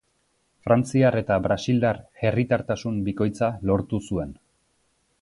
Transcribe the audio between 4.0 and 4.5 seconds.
zuen.